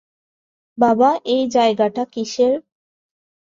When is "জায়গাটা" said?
1.47-2.03